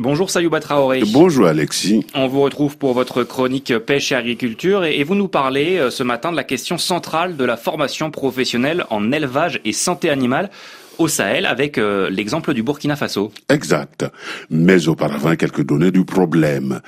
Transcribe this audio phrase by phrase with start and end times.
[0.00, 1.02] Bonjour Sayouba Traoré.
[1.12, 2.06] Bonjour Alexis.
[2.14, 6.02] On vous retrouve pour votre chronique pêche et agriculture et vous nous parlez euh, ce
[6.02, 10.48] matin de la question centrale de la formation professionnelle en élevage et santé animale
[10.96, 13.30] au Sahel avec euh, l'exemple du Burkina Faso.
[13.50, 14.06] Exact.
[14.48, 16.80] Mais auparavant, quelques données du problème.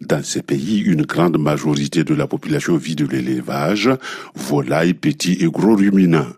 [0.00, 3.90] Dans ces pays, une grande majorité de la population vit de l'élevage,
[4.34, 6.32] volailles, petits et gros ruminants.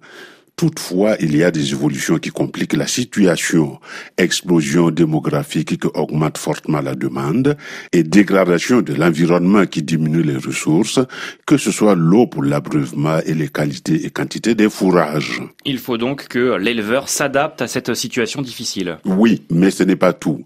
[0.59, 3.79] Toutefois, il y a des évolutions qui compliquent la situation.
[4.17, 7.57] Explosion démographique qui augmente fortement la demande
[7.93, 10.99] et dégradation de l'environnement qui diminue les ressources,
[11.47, 15.41] que ce soit l'eau pour l'abreuvement et les qualités et quantités des fourrages.
[15.65, 18.99] Il faut donc que l'éleveur s'adapte à cette situation difficile.
[19.05, 20.45] Oui, mais ce n'est pas tout.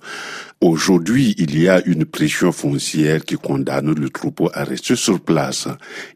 [0.63, 5.67] Aujourd'hui, il y a une pression foncière qui condamne le troupeau à rester sur place.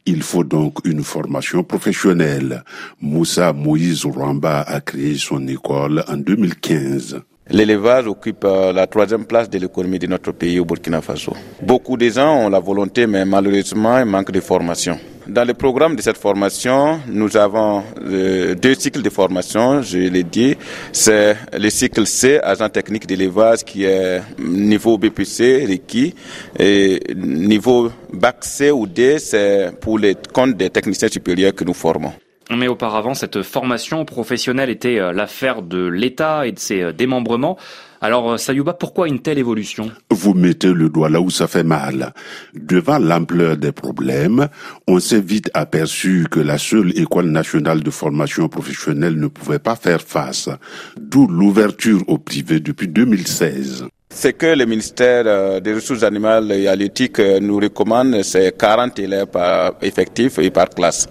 [0.07, 2.63] Il faut donc une formation professionnelle.
[3.01, 7.23] Moussa Moïse Rwamba a créé son école en 2015.
[7.51, 11.33] L'élevage occupe euh, la troisième place de l'économie de notre pays au Burkina Faso.
[11.61, 14.97] Beaucoup de gens ont la volonté, mais malheureusement, il manque de formation.
[15.29, 20.23] Dans le programme de cette formation, nous avons euh, deux cycles de formation, je l'ai
[20.23, 20.57] dit.
[20.93, 26.15] C'est le cycle C, agent technique d'élevage, qui est niveau BPC requis.
[26.61, 31.75] Et niveau bac C ou D, c'est pour les comptes des techniciens supérieurs que nous
[31.75, 32.13] formons.
[32.51, 37.59] Mais auparavant, cette formation professionnelle était euh, l'affaire de l'État et de ses euh, démembrements.
[38.01, 39.91] Alors, euh, Sayouba, pourquoi une telle évolution?
[40.11, 42.13] Vous mettez le doigt là où ça fait mal.
[42.55, 44.47] Devant l'ampleur des problèmes,
[44.87, 49.75] on s'est vite aperçu que la seule école nationale de formation professionnelle ne pouvait pas
[49.75, 50.49] faire face.
[50.97, 53.87] D'où l'ouverture au privé depuis 2016.
[54.09, 59.73] Ce que le ministère des Ressources animales et halieutiques nous recommande, c'est 40 élèves par
[59.83, 61.09] effectif et par classe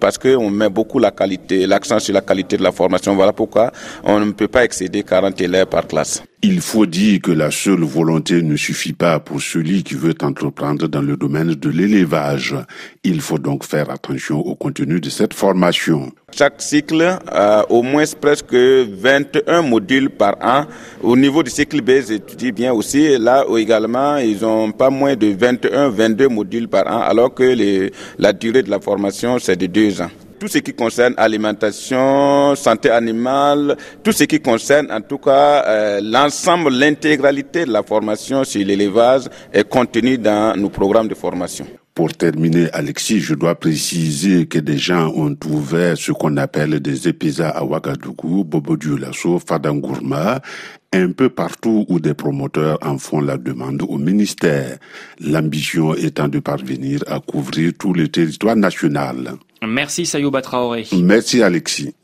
[0.00, 3.14] parce qu'on met beaucoup la qualité, l'accent sur la qualité de la formation.
[3.14, 3.72] Voilà pourquoi
[4.04, 6.22] on ne peut pas excéder 40 élèves par classe.
[6.40, 10.86] Il faut dire que la seule volonté ne suffit pas pour celui qui veut entreprendre
[10.86, 12.54] dans le domaine de l'élevage.
[13.02, 16.12] Il faut donc faire attention au contenu de cette formation.
[16.30, 20.66] Chaque cycle a au moins presque 21 modules par an.
[21.02, 23.18] Au niveau du cycle B, j'étudie bien aussi.
[23.18, 28.32] Là également, ils ont pas moins de 21, 22 modules par an, alors que la
[28.32, 33.76] durée de la formation, c'est de deux ans tout ce qui concerne alimentation, santé animale,
[34.02, 39.24] tout ce qui concerne en tout cas euh, l'ensemble, l'intégralité de la formation sur l'élevage
[39.52, 41.66] est contenu dans nos programmes de formation.
[41.98, 47.08] Pour terminer, Alexis, je dois préciser que des gens ont ouvert ce qu'on appelle des
[47.08, 50.40] épisodes à Ouagadougou, Bobo Dioulasso, Fadangourma,
[50.92, 54.78] un peu partout où des promoteurs en font la demande au ministère.
[55.18, 59.32] L'ambition étant de parvenir à couvrir tout le territoire national.
[59.66, 60.86] Merci Sayouba Traoré.
[60.92, 61.94] Merci Alexis.